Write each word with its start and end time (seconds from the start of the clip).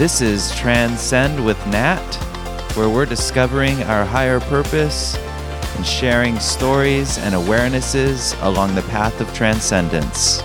This 0.00 0.22
is 0.22 0.50
Transcend 0.56 1.44
with 1.44 1.58
Nat, 1.66 2.14
where 2.74 2.88
we're 2.88 3.04
discovering 3.04 3.82
our 3.82 4.02
higher 4.02 4.40
purpose 4.40 5.14
and 5.76 5.84
sharing 5.84 6.38
stories 6.38 7.18
and 7.18 7.34
awarenesses 7.34 8.34
along 8.42 8.74
the 8.74 8.80
path 8.84 9.20
of 9.20 9.30
transcendence. 9.34 10.40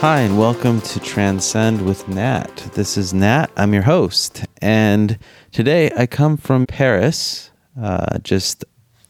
Hi, 0.00 0.22
and 0.22 0.36
welcome 0.36 0.80
to 0.80 0.98
Transcend 0.98 1.80
with 1.86 2.08
Nat. 2.08 2.56
This 2.74 2.96
is 2.96 3.14
Nat. 3.14 3.52
I'm 3.56 3.72
your 3.72 3.84
host. 3.84 4.44
And 4.60 5.16
today 5.52 5.92
I 5.96 6.06
come 6.06 6.36
from 6.36 6.66
Paris, 6.66 7.52
uh, 7.80 8.18
just 8.18 8.64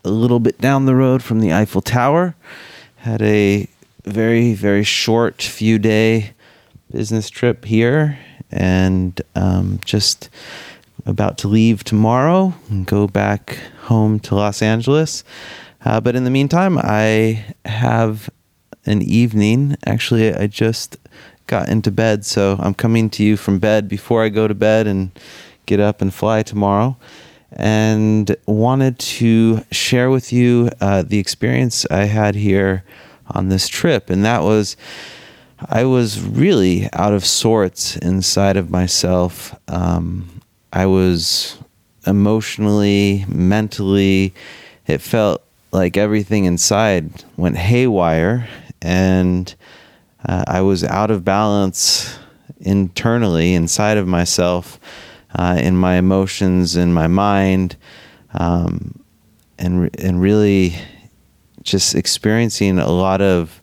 a 0.04 0.10
little 0.10 0.38
bit 0.38 0.58
down 0.58 0.84
the 0.84 0.94
road 0.94 1.22
from 1.22 1.40
the 1.40 1.54
Eiffel 1.54 1.80
Tower. 1.80 2.36
Had 3.00 3.22
a 3.22 3.66
very, 4.04 4.52
very 4.52 4.84
short 4.84 5.40
few 5.40 5.78
day 5.78 6.34
business 6.92 7.30
trip 7.30 7.64
here 7.64 8.18
and 8.50 9.18
um, 9.34 9.80
just 9.86 10.28
about 11.06 11.38
to 11.38 11.48
leave 11.48 11.82
tomorrow 11.82 12.52
and 12.68 12.86
go 12.86 13.06
back 13.06 13.58
home 13.84 14.20
to 14.20 14.34
Los 14.34 14.60
Angeles. 14.60 15.24
Uh, 15.82 15.98
but 15.98 16.14
in 16.14 16.24
the 16.24 16.30
meantime, 16.30 16.76
I 16.76 17.54
have 17.64 18.28
an 18.84 19.00
evening. 19.00 19.76
Actually, 19.86 20.34
I 20.34 20.46
just 20.46 20.98
got 21.46 21.70
into 21.70 21.90
bed, 21.90 22.26
so 22.26 22.56
I'm 22.60 22.74
coming 22.74 23.08
to 23.10 23.24
you 23.24 23.38
from 23.38 23.58
bed 23.58 23.88
before 23.88 24.22
I 24.22 24.28
go 24.28 24.46
to 24.46 24.54
bed 24.54 24.86
and 24.86 25.10
get 25.64 25.80
up 25.80 26.02
and 26.02 26.12
fly 26.12 26.42
tomorrow. 26.42 26.98
And 27.52 28.34
wanted 28.46 28.98
to 28.98 29.64
share 29.72 30.10
with 30.10 30.32
you 30.32 30.70
uh, 30.80 31.02
the 31.02 31.18
experience 31.18 31.84
I 31.90 32.04
had 32.04 32.34
here 32.34 32.84
on 33.28 33.48
this 33.48 33.68
trip. 33.68 34.08
And 34.10 34.24
that 34.24 34.42
was, 34.42 34.76
I 35.68 35.84
was 35.84 36.20
really 36.20 36.88
out 36.92 37.12
of 37.12 37.24
sorts 37.24 37.96
inside 37.96 38.56
of 38.56 38.70
myself. 38.70 39.54
Um, 39.68 40.40
I 40.72 40.86
was 40.86 41.58
emotionally, 42.06 43.24
mentally, 43.28 44.32
it 44.86 45.00
felt 45.00 45.42
like 45.72 45.96
everything 45.96 46.44
inside 46.44 47.24
went 47.36 47.56
haywire 47.56 48.48
and 48.82 49.54
uh, 50.26 50.44
I 50.46 50.60
was 50.62 50.84
out 50.84 51.10
of 51.10 51.24
balance 51.24 52.18
internally 52.60 53.54
inside 53.54 53.96
of 53.96 54.06
myself, 54.06 54.78
uh, 55.34 55.58
in 55.60 55.76
my 55.76 55.96
emotions, 55.96 56.76
in 56.76 56.92
my 56.92 57.06
mind, 57.06 57.76
um, 58.34 58.98
and 59.58 59.90
and 60.00 60.20
really 60.20 60.76
just 61.62 61.94
experiencing 61.94 62.78
a 62.78 62.90
lot 62.90 63.20
of 63.20 63.60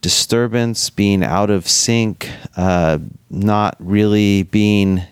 disturbance, 0.00 0.90
being 0.90 1.22
out 1.22 1.50
of 1.50 1.68
sync, 1.68 2.28
uh, 2.56 2.98
not 3.30 3.76
really 3.78 4.42
being 4.42 5.02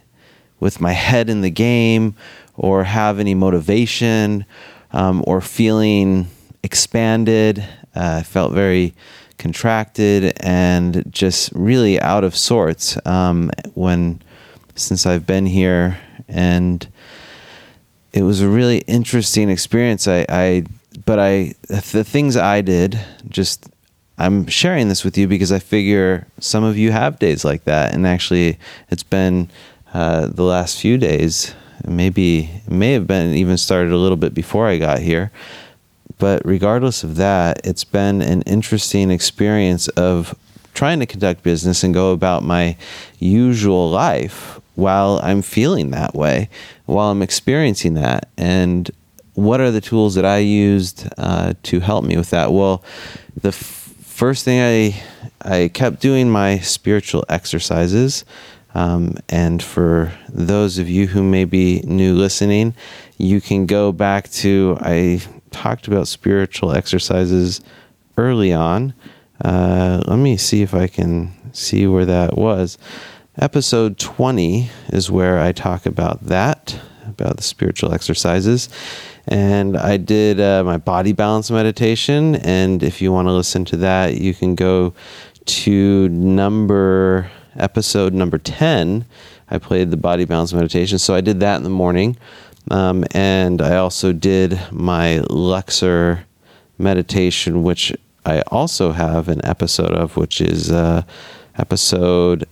with 0.58 0.80
my 0.80 0.92
head 0.92 1.30
in 1.30 1.40
the 1.40 1.50
game, 1.50 2.14
or 2.56 2.84
have 2.84 3.18
any 3.18 3.34
motivation, 3.34 4.44
um, 4.92 5.22
or 5.26 5.40
feeling 5.40 6.26
expanded. 6.62 7.58
Uh, 7.94 8.16
I 8.18 8.22
felt 8.22 8.52
very 8.52 8.94
contracted 9.38 10.34
and 10.40 11.04
just 11.10 11.50
really 11.52 11.98
out 12.00 12.24
of 12.24 12.36
sorts 12.36 12.98
um, 13.06 13.50
when 13.74 14.20
since 14.80 15.06
I've 15.06 15.26
been 15.26 15.46
here, 15.46 15.98
and 16.28 16.86
it 18.12 18.22
was 18.22 18.40
a 18.40 18.48
really 18.48 18.78
interesting 18.80 19.50
experience. 19.50 20.08
I, 20.08 20.26
I 20.28 20.64
but 21.04 21.18
I 21.18 21.54
the 21.68 22.04
things 22.04 22.36
I 22.36 22.60
did 22.60 22.98
just 23.28 23.68
I'm 24.18 24.46
sharing 24.48 24.88
this 24.88 25.02
with 25.02 25.16
you 25.16 25.26
because 25.26 25.50
I 25.50 25.58
figure 25.58 26.26
some 26.40 26.62
of 26.62 26.76
you 26.76 26.92
have 26.92 27.18
days 27.18 27.44
like 27.44 27.64
that, 27.64 27.94
and 27.94 28.06
actually, 28.06 28.58
it's 28.90 29.02
been 29.02 29.50
uh, 29.94 30.26
the 30.26 30.44
last 30.44 30.78
few 30.78 30.98
days. 30.98 31.54
Maybe 31.86 32.50
it 32.66 32.70
may 32.70 32.92
have 32.92 33.06
been 33.06 33.32
even 33.34 33.56
started 33.56 33.92
a 33.92 33.96
little 33.96 34.18
bit 34.18 34.34
before 34.34 34.66
I 34.68 34.76
got 34.76 34.98
here, 34.98 35.32
but 36.18 36.42
regardless 36.44 37.02
of 37.02 37.16
that, 37.16 37.64
it's 37.64 37.84
been 37.84 38.20
an 38.20 38.42
interesting 38.42 39.10
experience 39.10 39.88
of 39.88 40.36
trying 40.74 41.00
to 41.00 41.06
conduct 41.06 41.42
business 41.42 41.82
and 41.82 41.94
go 41.94 42.12
about 42.12 42.42
my 42.42 42.76
usual 43.18 43.90
life 43.90 44.59
while 44.74 45.20
I'm 45.22 45.42
feeling 45.42 45.90
that 45.90 46.14
way, 46.14 46.48
while 46.86 47.10
I'm 47.10 47.22
experiencing 47.22 47.94
that. 47.94 48.28
And 48.36 48.90
what 49.34 49.60
are 49.60 49.70
the 49.70 49.80
tools 49.80 50.14
that 50.14 50.24
I 50.24 50.38
used 50.38 51.08
uh, 51.18 51.54
to 51.64 51.80
help 51.80 52.04
me 52.04 52.16
with 52.16 52.30
that? 52.30 52.52
Well, 52.52 52.82
the 53.40 53.48
f- 53.48 53.56
first 53.56 54.44
thing 54.44 54.60
I 54.60 55.02
I 55.42 55.68
kept 55.68 56.00
doing 56.00 56.30
my 56.30 56.58
spiritual 56.58 57.24
exercises. 57.28 58.24
Um, 58.74 59.16
and 59.28 59.62
for 59.62 60.12
those 60.28 60.78
of 60.78 60.88
you 60.88 61.08
who 61.08 61.22
may 61.22 61.44
be 61.44 61.80
new 61.84 62.14
listening, 62.14 62.74
you 63.18 63.40
can 63.40 63.66
go 63.66 63.90
back 63.90 64.30
to 64.30 64.78
I 64.80 65.22
talked 65.50 65.88
about 65.88 66.06
spiritual 66.06 66.72
exercises 66.72 67.60
early 68.16 68.52
on. 68.52 68.94
Uh, 69.44 70.02
let 70.06 70.16
me 70.16 70.36
see 70.36 70.62
if 70.62 70.74
I 70.74 70.86
can 70.86 71.32
see 71.52 71.86
where 71.86 72.04
that 72.04 72.36
was. 72.36 72.78
Episode 73.40 73.96
20 73.96 74.68
is 74.92 75.10
where 75.10 75.38
I 75.38 75.52
talk 75.52 75.86
about 75.86 76.26
that, 76.26 76.78
about 77.08 77.38
the 77.38 77.42
spiritual 77.42 77.94
exercises. 77.94 78.68
And 79.26 79.78
I 79.78 79.96
did 79.96 80.38
uh, 80.38 80.62
my 80.62 80.76
body 80.76 81.14
balance 81.14 81.50
meditation. 81.50 82.36
And 82.36 82.82
if 82.82 83.00
you 83.00 83.12
want 83.12 83.28
to 83.28 83.32
listen 83.32 83.64
to 83.66 83.78
that, 83.78 84.18
you 84.18 84.34
can 84.34 84.56
go 84.56 84.92
to 85.46 86.08
number, 86.10 87.30
episode 87.56 88.12
number 88.12 88.36
10. 88.36 89.06
I 89.50 89.56
played 89.56 89.90
the 89.90 89.96
body 89.96 90.26
balance 90.26 90.52
meditation. 90.52 90.98
So 90.98 91.14
I 91.14 91.22
did 91.22 91.40
that 91.40 91.56
in 91.56 91.62
the 91.62 91.70
morning. 91.70 92.18
Um, 92.70 93.06
and 93.12 93.62
I 93.62 93.76
also 93.76 94.12
did 94.12 94.60
my 94.70 95.20
Luxor 95.30 96.26
meditation, 96.76 97.62
which 97.62 97.90
I 98.26 98.42
also 98.48 98.92
have 98.92 99.28
an 99.28 99.42
episode 99.46 99.92
of, 99.92 100.18
which 100.18 100.42
is 100.42 100.70
uh, 100.70 101.04
episode 101.56 102.46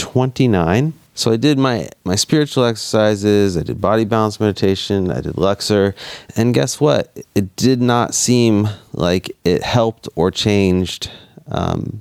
29. 0.00 0.94
So 1.14 1.30
I 1.30 1.36
did 1.36 1.58
my, 1.58 1.88
my 2.04 2.14
spiritual 2.14 2.64
exercises, 2.64 3.56
I 3.56 3.62
did 3.62 3.80
body 3.80 4.04
balance 4.04 4.40
meditation, 4.40 5.10
I 5.10 5.20
did 5.20 5.36
Luxor, 5.36 5.94
and 6.34 6.54
guess 6.54 6.80
what? 6.80 7.14
It 7.34 7.54
did 7.56 7.82
not 7.82 8.14
seem 8.14 8.68
like 8.94 9.30
it 9.44 9.62
helped 9.62 10.08
or 10.16 10.30
changed 10.30 11.10
um, 11.48 12.00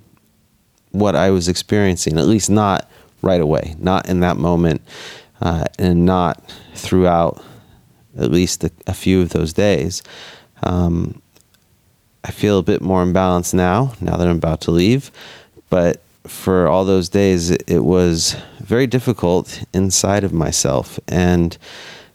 what 0.92 1.16
I 1.16 1.32
was 1.32 1.50
experiencing, 1.50 2.18
at 2.18 2.28
least 2.28 2.50
not 2.50 2.90
right 3.22 3.42
away, 3.42 3.76
not 3.78 4.08
in 4.08 4.22
that 4.22 4.38
moment, 4.38 4.82
uh, 5.42 5.66
and 5.78 6.06
not 6.06 6.42
throughout 6.76 7.44
at 8.18 8.32
least 8.32 8.64
a, 8.64 8.72
a 8.88 8.94
few 8.94 9.22
of 9.22 9.30
those 9.30 9.52
days. 9.52 10.02
Um, 10.64 11.22
I 12.24 12.32
feel 12.32 12.58
a 12.58 12.64
bit 12.64 12.82
more 12.82 13.04
imbalanced 13.04 13.54
now, 13.54 13.94
now 14.00 14.16
that 14.16 14.28
I'm 14.28 14.38
about 14.38 14.62
to 14.62 14.72
leave. 14.72 15.12
But 15.70 16.02
for 16.28 16.68
all 16.68 16.86
those 16.86 17.10
days, 17.10 17.52
it, 17.52 17.84
was 17.84 18.36
very 18.60 18.88
difficult 18.88 19.64
inside 19.74 20.24
of 20.24 20.34
myself. 20.34 21.00
And, 21.08 21.58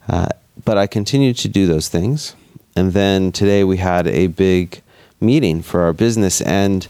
uh, 0.09 0.28
but 0.65 0.78
I 0.78 0.87
continued 0.87 1.37
to 1.38 1.48
do 1.48 1.66
those 1.66 1.88
things. 1.88 2.34
And 2.76 2.92
then 2.92 3.32
today 3.32 3.65
we 3.65 3.78
had 3.78 4.06
a 4.06 4.28
big 4.28 4.82
meeting 5.20 5.62
for 5.62 5.82
our 5.82 5.92
business. 5.92 6.41
And 6.41 6.87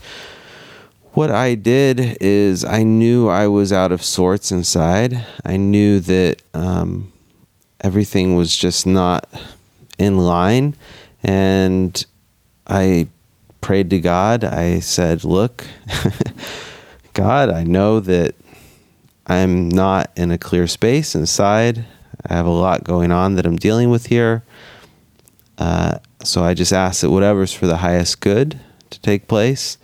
what 1.13 1.31
I 1.31 1.55
did 1.55 2.19
is 2.21 2.65
I 2.65 2.83
knew 2.83 3.29
I 3.29 3.47
was 3.47 3.73
out 3.73 3.93
of 3.93 4.03
sorts 4.03 4.51
inside. 4.51 5.25
I 5.45 5.57
knew 5.57 6.01
that 6.01 6.43
um, 6.53 7.13
everything 7.81 8.35
was 8.35 8.57
just 8.57 8.87
not 8.87 9.29
in 9.99 10.19
line. 10.19 10.75
And 11.23 12.05
I 12.67 13.09
prayed 13.61 13.91
to 13.91 14.01
God. 14.01 14.45
I 14.45 14.81
said, 14.81 15.25
Look, 15.25 15.65
God, 17.15 17.49
I 17.49 17.63
know 17.63 18.01
that 18.01 18.35
I'm 19.27 19.69
not 19.69 20.11
in 20.17 20.33
a 20.33 20.39
clear 20.39 20.67
space 20.67 21.15
inside. 21.15 21.87
I 22.29 22.35
have 22.35 22.47
a 22.47 22.51
lot 22.51 22.83
going 22.83 23.13
on 23.13 23.37
that 23.37 23.47
I'm 23.47 23.57
dealing 23.57 23.89
with 23.89 24.07
here. 24.07 24.43
Uh, 25.57 25.99
so 26.25 26.43
I 26.43 26.55
just 26.55 26.73
ask 26.73 27.03
that 27.03 27.11
whatever's 27.11 27.53
for 27.53 27.69
the 27.69 27.79
highest 27.79 28.21
good 28.21 28.59
to 28.91 29.01
take 29.01 29.29
place. 29.29 29.79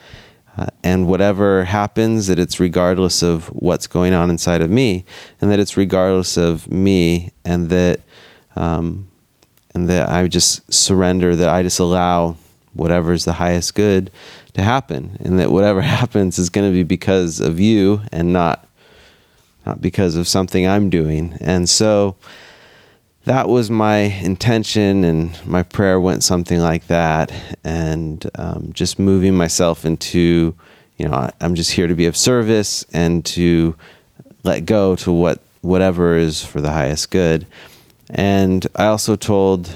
Uh, 0.59 0.67
and 0.83 1.07
whatever 1.07 1.65
happens, 1.65 2.27
that 2.27 2.41
it's 2.41 2.59
regardless 2.59 3.23
of 3.23 3.47
what's 3.47 3.87
going 3.87 4.13
on 4.13 4.29
inside 4.29 4.61
of 4.61 4.69
me, 4.69 5.05
and 5.41 5.53
that 5.53 5.61
it's 5.61 5.77
regardless 5.77 6.37
of 6.37 6.69
me, 6.69 7.31
and 7.45 7.71
that 7.71 8.01
um, 8.57 9.09
and 9.73 9.89
that 9.89 10.09
I 10.09 10.27
just 10.27 10.73
surrender, 10.73 11.37
that 11.37 11.49
I 11.49 11.63
just 11.63 11.79
allow 11.79 12.37
whatever 12.75 13.13
is 13.13 13.25
the 13.25 13.35
highest 13.35 13.75
good 13.75 14.11
to 14.55 14.63
happen, 14.63 15.17
and 15.21 15.39
that 15.39 15.51
whatever 15.51 15.81
happens 16.01 16.39
is 16.39 16.51
going 16.51 16.71
to 16.71 16.75
be 16.75 16.83
because 16.83 17.41
of 17.41 17.61
you 17.61 18.03
and 18.13 18.33
not 18.33 18.67
not 19.67 19.81
because 19.83 20.17
of 20.17 20.27
something 20.27 20.67
I'm 20.67 20.89
doing. 20.89 21.37
And 21.41 21.69
so 21.69 22.17
that 23.25 23.49
was 23.49 23.71
my 23.71 23.97
intention, 23.99 25.05
and 25.05 25.39
my 25.47 25.63
prayer 25.63 26.01
went 26.01 26.25
something 26.25 26.61
like 26.61 26.87
that. 26.87 27.31
And 27.63 28.29
um, 28.37 28.71
just 28.73 28.99
moving 28.99 29.37
myself 29.37 29.85
into, 29.85 30.55
you 30.97 31.07
know, 31.09 31.31
I'm 31.41 31.55
just 31.55 31.73
here 31.73 31.87
to 31.87 31.95
be 31.95 32.07
of 32.07 32.17
service 32.17 32.85
and 32.93 33.25
to 33.27 33.77
let 34.43 34.65
go 34.65 34.97
to 34.97 35.13
what 35.13 35.41
whatever 35.61 36.17
is 36.17 36.43
for 36.43 36.63
the 36.63 36.71
highest 36.71 37.11
good. 37.11 37.47
And 38.09 38.67
I 38.75 38.87
also 38.87 39.15
told 39.15 39.71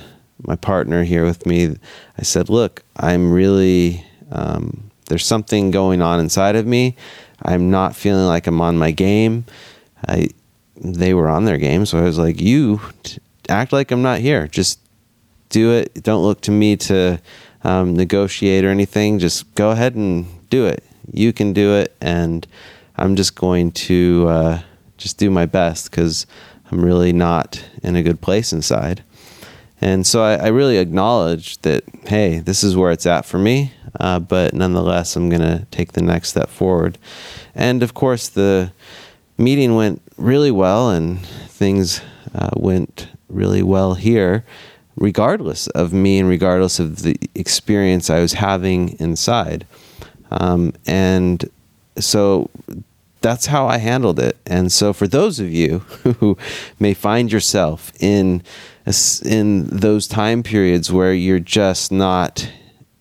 my 0.46 0.56
partner 0.56 1.04
here 1.04 1.24
with 1.24 1.46
me, 1.46 1.76
I 2.18 2.22
said, 2.22 2.48
look, 2.48 2.82
I'm 2.96 3.32
really, 3.32 4.04
um, 4.30 4.90
there's 5.06 5.26
something 5.26 5.70
going 5.70 6.02
on 6.02 6.20
inside 6.20 6.56
of 6.56 6.66
me. 6.66 6.96
I'm 7.42 7.70
not 7.70 7.96
feeling 7.96 8.26
like 8.26 8.46
I'm 8.46 8.60
on 8.60 8.78
my 8.78 8.90
game. 8.90 9.44
I, 10.06 10.28
they 10.76 11.14
were 11.14 11.28
on 11.28 11.44
their 11.44 11.58
game. 11.58 11.86
So 11.86 11.98
I 11.98 12.02
was 12.02 12.18
like, 12.18 12.40
you 12.40 12.80
act 13.48 13.72
like 13.72 13.90
I'm 13.90 14.02
not 14.02 14.20
here. 14.20 14.46
Just 14.48 14.80
do 15.48 15.72
it. 15.72 16.02
Don't 16.02 16.22
look 16.22 16.40
to 16.42 16.50
me 16.50 16.76
to 16.76 17.20
um, 17.62 17.94
negotiate 17.94 18.64
or 18.64 18.70
anything. 18.70 19.18
Just 19.18 19.54
go 19.54 19.70
ahead 19.70 19.94
and 19.94 20.26
do 20.50 20.66
it. 20.66 20.82
You 21.12 21.32
can 21.32 21.52
do 21.52 21.74
it. 21.74 21.94
And 22.00 22.46
I'm 22.96 23.16
just 23.16 23.34
going 23.34 23.72
to 23.72 24.26
uh, 24.28 24.62
just 24.96 25.18
do 25.18 25.30
my 25.30 25.46
best 25.46 25.90
because 25.90 26.26
I'm 26.70 26.84
really 26.84 27.12
not 27.12 27.64
in 27.82 27.96
a 27.96 28.02
good 28.02 28.20
place 28.20 28.52
inside. 28.52 29.04
And 29.84 30.06
so 30.06 30.22
I, 30.22 30.36
I 30.36 30.46
really 30.48 30.78
acknowledge 30.78 31.58
that, 31.58 31.84
hey, 32.06 32.38
this 32.38 32.64
is 32.64 32.74
where 32.74 32.90
it's 32.90 33.04
at 33.04 33.26
for 33.26 33.38
me. 33.38 33.74
Uh, 34.00 34.18
but 34.18 34.54
nonetheless, 34.54 35.14
I'm 35.14 35.28
going 35.28 35.42
to 35.42 35.66
take 35.70 35.92
the 35.92 36.00
next 36.00 36.30
step 36.30 36.48
forward. 36.48 36.96
And 37.54 37.82
of 37.82 37.92
course, 37.92 38.30
the 38.30 38.72
meeting 39.36 39.76
went 39.76 40.00
really 40.16 40.50
well 40.50 40.88
and 40.88 41.20
things 41.20 42.00
uh, 42.34 42.48
went 42.56 43.08
really 43.28 43.62
well 43.62 43.92
here, 43.92 44.42
regardless 44.96 45.66
of 45.68 45.92
me 45.92 46.18
and 46.18 46.30
regardless 46.30 46.80
of 46.80 47.02
the 47.02 47.16
experience 47.34 48.08
I 48.08 48.20
was 48.20 48.32
having 48.32 48.98
inside. 48.98 49.66
Um, 50.30 50.72
and 50.86 51.44
so 51.98 52.48
that's 53.24 53.46
how 53.46 53.66
I 53.66 53.78
handled 53.78 54.20
it. 54.20 54.36
And 54.44 54.70
so, 54.70 54.92
for 54.92 55.08
those 55.08 55.40
of 55.40 55.50
you 55.50 55.78
who 56.20 56.36
may 56.78 56.92
find 56.92 57.32
yourself 57.32 57.90
in 57.98 58.42
in 59.24 59.64
those 59.64 60.06
time 60.06 60.42
periods 60.42 60.92
where 60.92 61.14
you're 61.14 61.40
just 61.40 61.90
not 61.90 62.46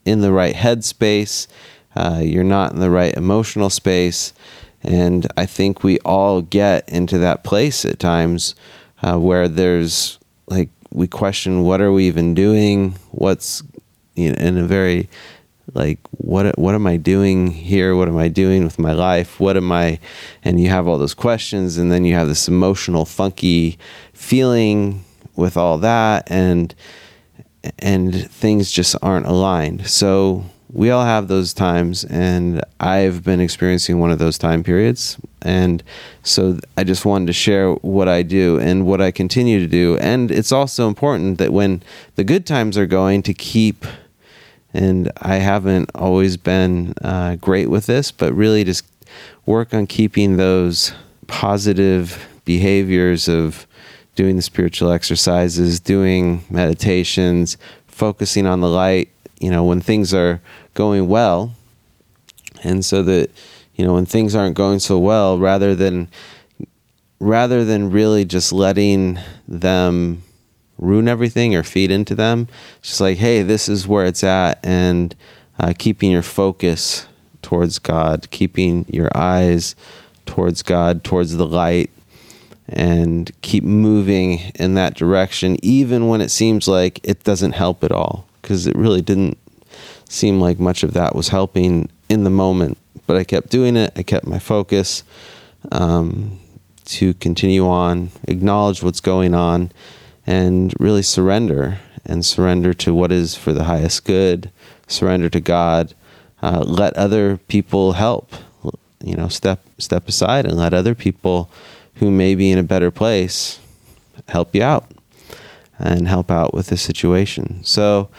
in 0.06 0.22
the 0.22 0.32
right 0.32 0.56
headspace, 0.56 1.48
uh, 1.98 2.22
you're 2.24 2.46
not 2.46 2.72
in 2.72 2.80
the 2.80 2.90
right 2.90 3.14
emotional 3.16 3.70
space, 3.70 4.32
and 4.82 5.28
I 5.36 5.46
think 5.46 5.84
we 5.84 6.00
all 6.00 6.42
get 6.42 6.88
into 6.88 7.18
that 7.18 7.44
place 7.44 7.84
at 7.84 8.00
times 8.00 8.56
uh, 9.02 9.18
where 9.18 9.50
there's 9.50 10.20
like 10.48 10.70
we 10.94 11.06
question 11.06 11.64
what 11.64 11.82
are 11.82 11.92
we 11.92 12.08
even 12.08 12.34
doing, 12.34 12.96
what's 13.12 13.62
you 14.16 14.30
know, 14.30 14.38
in 14.40 14.58
a 14.58 14.64
very 14.64 15.10
like 15.74 16.00
what 16.12 16.58
what 16.58 16.76
am 16.76 16.88
I 16.88 16.98
doing 16.98 17.48
here? 17.48 17.96
What 17.96 18.08
am 18.08 18.18
I 18.18 18.28
doing 18.28 18.64
with 18.64 18.80
my 18.80 18.94
life? 18.94 19.40
What 19.40 19.58
am 19.58 19.72
I? 19.72 20.00
And 20.44 20.60
you 20.60 20.70
have 20.70 20.88
all 20.88 20.98
those 20.98 21.14
questions, 21.14 21.78
and 21.78 21.92
then 21.92 22.06
you 22.06 22.14
have 22.16 22.28
this 22.28 22.48
emotional, 22.48 23.06
funky 23.06 23.78
feeling 24.14 25.04
with 25.36 25.58
all 25.58 25.78
that, 25.80 26.30
and 26.30 26.74
and 27.80 28.30
things 28.30 28.72
just 28.72 28.96
aren't 29.02 29.26
aligned. 29.26 29.88
So 29.88 30.46
we 30.74 30.90
all 30.90 31.06
have 31.06 31.28
those 31.28 31.54
times, 31.54 32.04
and 32.04 32.64
I've 32.80 33.24
been 33.24 33.40
experiencing 33.40 34.00
one 34.00 34.12
of 34.12 34.18
those 34.18 34.40
time 34.40 34.64
periods. 34.64 35.18
And 35.44 35.84
so 36.24 36.58
I 36.76 36.84
just 36.84 37.06
wanted 37.06 37.28
to 37.28 37.34
share 37.34 37.74
what 37.74 38.10
I 38.10 38.24
do 38.24 38.60
and 38.60 38.86
what 38.86 39.00
I 39.00 39.12
continue 39.12 39.60
to 39.60 39.68
do. 39.68 39.98
And 40.00 40.32
it's 40.32 40.52
also 40.52 40.88
important 40.88 41.38
that 41.38 41.54
when 41.54 41.84
the 42.16 42.24
good 42.24 42.48
times 42.48 42.76
are 42.76 42.88
going, 42.88 43.22
to 43.24 43.34
keep 43.36 43.86
and 44.74 45.12
I 45.22 45.36
haven't 45.36 45.92
always 45.94 46.38
been 46.38 46.94
uh, 47.02 47.36
great 47.36 47.70
with 47.70 47.86
this, 47.86 48.12
but 48.12 48.34
really 48.34 48.64
just 48.64 48.86
work 49.46 49.74
on 49.74 49.88
keeping 49.88 50.38
those 50.38 50.94
positive 51.28 52.28
behaviors 52.46 53.28
of 53.28 53.68
doing 54.16 54.36
the 54.36 54.42
spiritual 54.42 54.92
exercises, 54.92 55.80
doing 55.80 56.44
meditations, 56.50 57.58
focusing 57.88 58.46
on 58.48 58.62
the 58.62 58.70
light, 58.70 59.10
you 59.40 59.50
know, 59.50 59.64
when 59.64 59.82
things 59.82 60.14
are 60.14 60.42
going 60.74 61.08
well. 61.08 61.54
And 62.64 62.84
so 62.84 63.04
that, 63.04 63.30
you 63.76 63.86
know, 63.86 63.94
when 63.94 64.06
things 64.06 64.36
aren't 64.36 64.56
going 64.56 64.80
so 64.80 64.98
well, 64.98 65.38
rather 65.38 65.76
than 65.76 66.08
rather 67.20 67.64
than 67.64 67.90
really 67.90 68.26
just 68.26 68.52
letting 68.52 69.18
them 69.48 70.22
ruin 70.84 71.08
everything 71.08 71.56
or 71.56 71.64
feed 71.64 71.90
into 71.92 72.14
them. 72.16 72.48
It's 72.80 72.90
just 72.90 73.02
like, 73.02 73.18
hey, 73.18 73.42
this 73.42 73.70
is 73.70 73.88
where 73.88 74.06
it's 74.06 74.24
at, 74.24 74.60
and 74.64 75.16
uh, 75.60 75.74
keeping 75.78 76.12
your 76.12 76.22
focus 76.22 77.08
towards 77.42 77.80
God, 77.80 78.30
keeping 78.32 78.86
your 78.88 79.10
eyes 79.16 79.76
towards 80.26 80.62
God, 80.64 81.04
towards 81.04 81.36
the 81.38 81.46
light, 81.46 81.90
and 82.68 83.32
keep 83.42 83.64
moving 83.64 84.40
in 84.56 84.74
that 84.76 84.96
direction, 84.96 85.58
even 85.62 86.08
when 86.08 86.22
it 86.22 86.32
seems 86.32 86.68
like 86.68 87.00
it 87.04 87.24
doesn't 87.24 87.52
help 87.54 87.84
at 87.84 87.92
all, 87.92 88.28
because 88.42 88.68
it 88.68 88.76
really 88.76 89.02
didn't 89.02 89.38
seem 90.10 90.40
like 90.40 90.60
much 90.60 90.84
of 90.84 90.94
that 90.94 91.16
was 91.16 91.30
helping 91.30 91.90
in 92.10 92.24
the 92.24 92.30
moment. 92.30 92.78
But 93.06 93.18
I 93.18 93.24
kept 93.24 93.50
doing 93.50 93.76
it, 93.76 93.92
I 93.96 94.04
kept 94.04 94.26
my 94.26 94.40
focus 94.40 95.04
um, 95.72 96.40
to 96.86 97.14
continue 97.16 97.68
on, 97.68 98.12
acknowledge 98.28 98.82
what's 98.82 99.02
going 99.02 99.34
on 99.34 99.72
and 100.26 100.74
really 100.80 101.04
surrender 101.04 101.80
and 102.06 102.26
surrender 102.26 102.74
to 102.74 102.94
what 102.94 103.12
is 103.12 103.36
for 103.36 103.54
the 103.54 103.64
highest 103.66 104.06
good, 104.06 104.52
surrender 104.88 105.30
to 105.30 105.40
God, 105.40 105.94
uh, 106.42 106.64
let 106.66 106.94
other 106.96 107.38
people 107.38 107.94
help. 107.94 108.34
You 109.04 109.16
know, 109.16 109.28
step 109.28 109.66
step 109.80 110.08
aside 110.08 110.46
and 110.46 110.58
let 110.58 110.74
other 110.74 110.96
people 110.96 111.50
who 111.96 112.10
may 112.10 112.36
be 112.36 112.52
in 112.52 112.58
a 112.58 112.64
better 112.64 112.90
place 112.90 113.60
help 114.30 114.56
you 114.56 114.64
out 114.64 114.90
and 115.78 116.08
help 116.08 116.32
out 116.32 116.54
with 116.54 116.68
the 116.68 116.78
situation. 116.78 117.64
So 117.66 118.10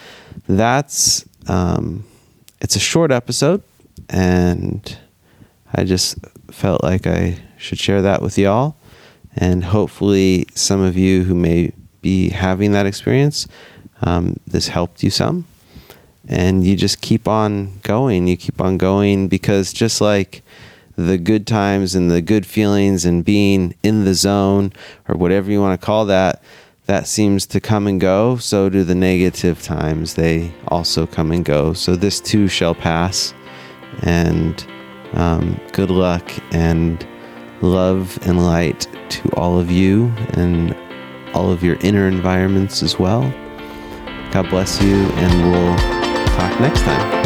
that's 0.46 1.24
um, 1.48 2.04
it's 2.60 2.76
a 2.76 2.80
short 2.80 3.12
episode, 3.12 3.62
and 4.10 4.96
I 5.72 5.84
just 5.84 6.18
felt 6.50 6.82
like 6.82 7.06
I 7.06 7.38
should 7.56 7.78
share 7.78 8.02
that 8.02 8.20
with 8.20 8.36
y'all, 8.36 8.76
and 9.36 9.64
hopefully 9.64 10.46
some 10.54 10.80
of 10.80 10.96
you 10.96 11.24
who 11.24 11.34
may 11.34 11.72
be 12.04 12.28
having 12.28 12.72
that 12.72 12.86
experience, 12.86 13.48
um, 14.02 14.36
this 14.46 14.68
helped 14.68 15.02
you 15.02 15.10
some. 15.10 15.46
And 16.28 16.64
you 16.64 16.76
just 16.76 17.00
keep 17.00 17.26
on 17.26 17.80
going. 17.82 18.28
You 18.28 18.36
keep 18.36 18.60
on 18.60 18.78
going 18.78 19.28
because 19.28 19.72
just 19.72 20.00
like 20.00 20.42
the 20.96 21.18
good 21.18 21.46
times 21.46 21.94
and 21.94 22.10
the 22.10 22.22
good 22.22 22.46
feelings 22.46 23.04
and 23.04 23.24
being 23.24 23.74
in 23.82 24.04
the 24.04 24.14
zone 24.14 24.72
or 25.08 25.16
whatever 25.16 25.50
you 25.50 25.60
want 25.60 25.80
to 25.80 25.84
call 25.84 26.04
that, 26.04 26.42
that 26.86 27.06
seems 27.06 27.46
to 27.46 27.60
come 27.60 27.86
and 27.86 28.00
go. 28.00 28.36
So 28.36 28.68
do 28.68 28.84
the 28.84 28.94
negative 28.94 29.62
times. 29.62 30.14
They 30.14 30.52
also 30.68 31.06
come 31.06 31.32
and 31.32 31.44
go. 31.44 31.72
So 31.72 31.96
this 31.96 32.20
too 32.20 32.48
shall 32.48 32.74
pass. 32.74 33.34
And 34.02 34.64
um, 35.14 35.58
good 35.72 35.90
luck 35.90 36.30
and 36.52 37.06
love 37.62 38.18
and 38.26 38.44
light 38.44 38.86
to 39.08 39.28
all 39.30 39.58
of 39.58 39.70
you. 39.70 40.12
And 40.34 40.76
all 41.34 41.50
of 41.50 41.62
your 41.62 41.76
inner 41.80 42.06
environments 42.06 42.82
as 42.82 42.98
well. 42.98 43.22
God 44.30 44.48
bless 44.50 44.80
you, 44.82 44.94
and 44.94 45.50
we'll 45.50 45.76
talk 46.36 46.60
next 46.60 46.82
time. 46.82 47.23